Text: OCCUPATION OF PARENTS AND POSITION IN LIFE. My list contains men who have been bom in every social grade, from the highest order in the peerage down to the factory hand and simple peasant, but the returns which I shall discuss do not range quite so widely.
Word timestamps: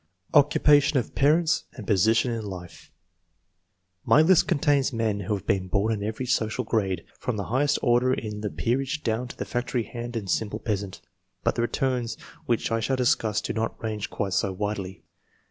OCCUPATION 0.33 0.97
OF 0.97 1.13
PARENTS 1.13 1.65
AND 1.73 1.85
POSITION 1.85 2.31
IN 2.31 2.43
LIFE. 2.43 2.89
My 4.03 4.23
list 4.23 4.47
contains 4.47 4.91
men 4.91 5.19
who 5.19 5.35
have 5.35 5.45
been 5.45 5.67
bom 5.67 5.91
in 5.91 6.03
every 6.03 6.25
social 6.25 6.63
grade, 6.63 7.05
from 7.19 7.37
the 7.37 7.43
highest 7.53 7.77
order 7.83 8.11
in 8.11 8.41
the 8.41 8.49
peerage 8.49 9.03
down 9.03 9.27
to 9.27 9.37
the 9.37 9.45
factory 9.45 9.83
hand 9.83 10.15
and 10.15 10.27
simple 10.27 10.57
peasant, 10.57 11.01
but 11.43 11.53
the 11.53 11.61
returns 11.61 12.17
which 12.47 12.71
I 12.71 12.79
shall 12.79 12.95
discuss 12.95 13.41
do 13.41 13.53
not 13.53 13.79
range 13.83 14.09
quite 14.09 14.33
so 14.33 14.51
widely. 14.51 15.03